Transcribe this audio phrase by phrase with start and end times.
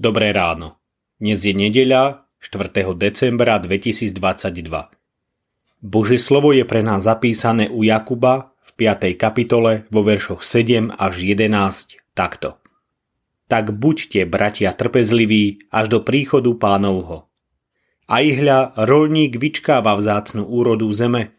[0.00, 0.80] Dobré ráno.
[1.20, 2.72] Dnes je nedeľa 4.
[2.96, 4.16] decembra 2022.
[5.84, 9.12] Božie slovo je pre nás zapísané u Jakuba v 5.
[9.20, 12.56] kapitole vo veršoch 7 až 11 takto.
[13.52, 17.28] Tak buďte, bratia, trpezliví až do príchodu pánovho.
[18.08, 21.36] Aj hľa, rolník vyčkáva vzácnu úrodu zeme,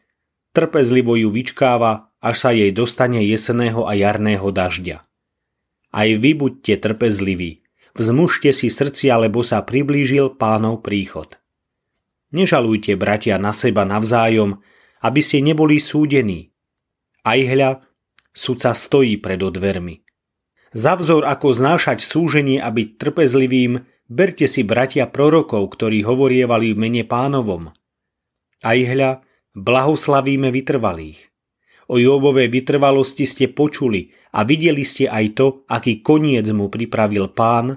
[0.53, 5.01] trpezlivo ju vyčkáva, až sa jej dostane jeseného a jarného dažďa.
[5.97, 7.60] Aj vy buďte trpezliví,
[7.95, 11.35] Vzmužte si srdcia, lebo sa priblížil pánov príchod.
[12.31, 14.63] Nežalujte, bratia, na seba navzájom,
[15.03, 16.55] aby ste neboli súdení.
[17.27, 17.83] Aj hľa,
[18.31, 19.99] sudca stojí pred odvermi.
[20.71, 26.77] Za vzor, ako znášať súženie a byť trpezlivým, berte si bratia prorokov, ktorí hovorievali v
[26.79, 27.75] mene pánovom.
[28.63, 29.19] Aj hľa,
[29.51, 31.30] blahoslavíme vytrvalých.
[31.91, 37.75] O Jobovej vytrvalosti ste počuli a videli ste aj to, aký koniec mu pripravil pán,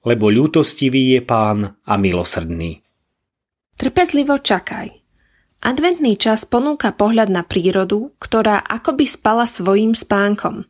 [0.00, 2.80] lebo ľútostivý je pán a milosrdný.
[3.76, 4.88] Trpezlivo čakaj.
[5.60, 10.64] Adventný čas ponúka pohľad na prírodu, ktorá akoby spala svojím spánkom.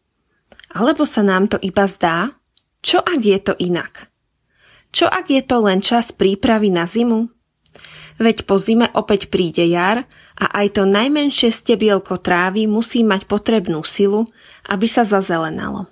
[0.74, 2.34] Alebo sa nám to iba zdá?
[2.82, 4.10] Čo ak je to inak?
[4.90, 7.30] Čo ak je to len čas prípravy na zimu?
[8.20, 10.04] Veď po zime opäť príde jar
[10.36, 14.28] a aj to najmenšie stebielko trávy musí mať potrebnú silu,
[14.68, 15.88] aby sa zazelenalo.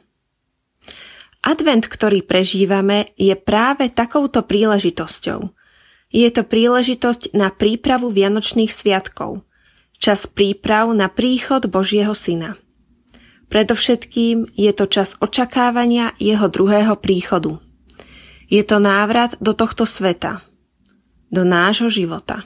[1.40, 5.56] Advent, ktorý prežívame, je práve takouto príležitosťou.
[6.12, 9.48] Je to príležitosť na prípravu Vianočných sviatkov.
[9.96, 12.60] Čas príprav na príchod Božieho Syna.
[13.48, 17.56] Predovšetkým je to čas očakávania jeho druhého príchodu.
[18.52, 20.44] Je to návrat do tohto sveta,
[21.28, 22.44] do nášho života.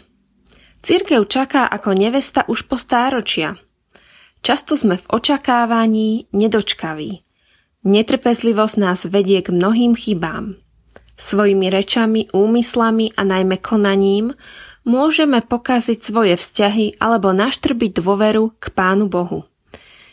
[0.83, 3.55] Církev čaká ako nevesta už po stáročia.
[4.43, 7.23] Často sme v očakávaní nedočkaví.
[7.87, 10.59] Netrpezlivosť nás vedie k mnohým chybám.
[11.15, 14.35] Svojimi rečami, úmyslami a najmä konaním
[14.83, 19.47] môžeme pokaziť svoje vzťahy alebo naštrbiť dôveru k Pánu Bohu.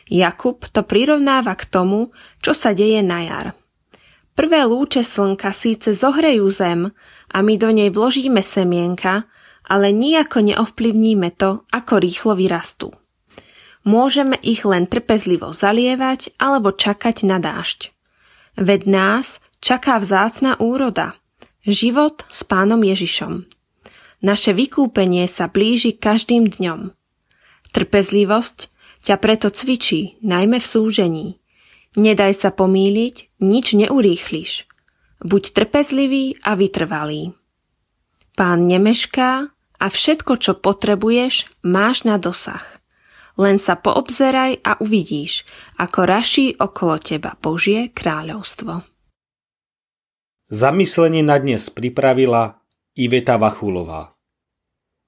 [0.09, 3.47] Jakub to prirovnáva k tomu, čo sa deje na jar.
[4.39, 6.95] Prvé lúče slnka síce zohrejú zem
[7.27, 9.27] a my do nej vložíme semienka,
[9.67, 12.95] ale nijako neovplyvníme to, ako rýchlo vyrastú.
[13.83, 17.91] Môžeme ich len trpezlivo zalievať alebo čakať na dážď.
[18.55, 21.19] Ved nás čaká vzácna úroda,
[21.67, 23.43] život s pánom Ježišom.
[24.23, 26.95] Naše vykúpenie sa blíži každým dňom.
[27.75, 28.71] Trpezlivosť
[29.03, 31.27] ťa preto cvičí, najmä v súžení–
[31.97, 34.69] Nedaj sa pomýliť, nič neurýchliš.
[35.25, 37.33] Buď trpezlivý a vytrvalý.
[38.37, 39.31] Pán nemešká
[39.79, 42.61] a všetko, čo potrebuješ, máš na dosah.
[43.39, 45.47] Len sa poobzeraj a uvidíš,
[45.79, 48.83] ako raší okolo teba Božie kráľovstvo.
[50.51, 52.59] Zamyslenie na dnes pripravila
[52.97, 54.17] Iveta Vachulová.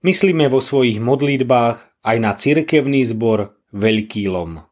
[0.02, 4.66] Myslíme vo svojich modlitbách aj na cirkevný zbor Veľký lom.